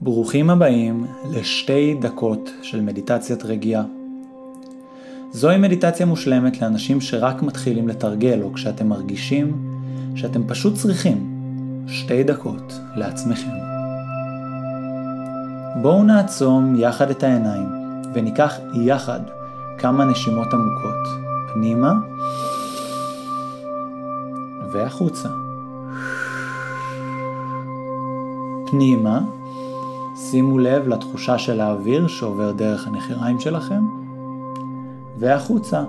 [0.00, 3.84] ברוכים הבאים לשתי דקות של מדיטציית רגיעה.
[5.32, 9.74] זוהי מדיטציה מושלמת לאנשים שרק מתחילים לתרגל או כשאתם מרגישים
[10.14, 11.30] שאתם פשוט צריכים
[11.86, 13.50] שתי דקות לעצמכם.
[15.82, 17.68] בואו נעצום יחד את העיניים
[18.14, 19.20] וניקח יחד
[19.78, 21.08] כמה נשימות עמוקות
[21.52, 21.92] פנימה
[24.72, 25.28] והחוצה.
[28.66, 29.20] פנימה,
[30.16, 33.82] שימו לב לתחושה של האוויר שעובר דרך הנחיריים שלכם,
[35.18, 35.84] והחוצה.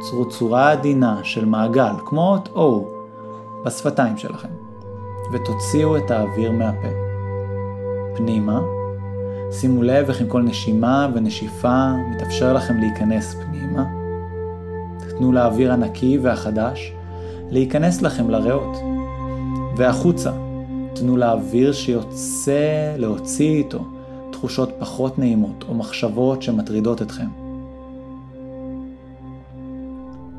[0.00, 2.84] צרו צורה עדינה של מעגל, כמו אות O,
[3.64, 4.48] בשפתיים שלכם,
[5.32, 6.88] ותוציאו את האוויר מהפה.
[8.16, 8.60] פנימה,
[9.52, 13.84] שימו לב איך עם כל נשימה ונשיפה מתאפשר לכם להיכנס פנימה.
[15.10, 16.92] תנו לאוויר הנקי והחדש
[17.50, 18.76] להיכנס לכם לריאות.
[19.76, 20.30] והחוצה,
[20.94, 23.84] תנו לאוויר שיוצא להוציא איתו
[24.30, 27.26] תחושות פחות נעימות או מחשבות שמטרידות אתכם.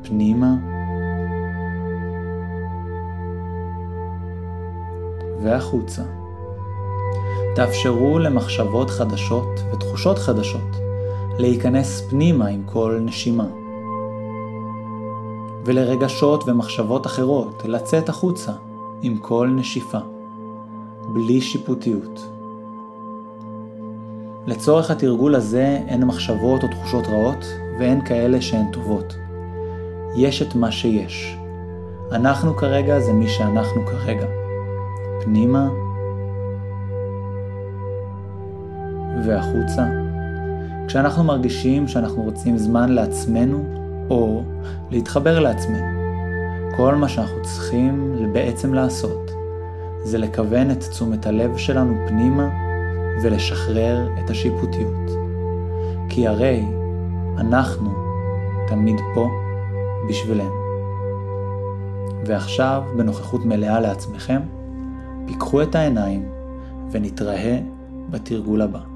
[0.02, 0.54] פנימה
[5.42, 6.02] והחוצה.
[7.54, 10.76] תאפשרו למחשבות חדשות ותחושות חדשות
[11.38, 13.46] להיכנס פנימה עם כל נשימה.
[15.64, 18.52] ולרגשות ומחשבות אחרות לצאת החוצה
[19.02, 19.98] עם כל נשיפה,
[21.08, 22.20] בלי שיפוטיות.
[24.46, 27.44] לצורך התרגול הזה אין מחשבות או תחושות רעות
[27.78, 29.16] ואין כאלה שהן טובות.
[30.16, 31.36] יש את מה שיש.
[32.12, 34.26] אנחנו כרגע זה מי שאנחנו כרגע.
[35.20, 35.68] פנימה
[39.26, 39.86] והחוצה.
[40.86, 43.64] כשאנחנו מרגישים שאנחנו רוצים זמן לעצמנו,
[44.10, 44.42] או
[44.90, 46.02] להתחבר לעצמנו.
[46.76, 49.31] כל מה שאנחנו צריכים בעצם לעשות
[50.04, 52.48] זה לכוון את תשומת הלב שלנו פנימה
[53.22, 55.10] ולשחרר את השיפוטיות.
[56.08, 56.64] כי הרי
[57.38, 57.90] אנחנו
[58.68, 59.28] תמיד פה
[60.08, 60.62] בשבילנו.
[62.26, 64.40] ועכשיו, בנוכחות מלאה לעצמכם,
[65.26, 66.28] פיקחו את העיניים
[66.90, 67.58] ונתראה
[68.10, 68.91] בתרגול הבא.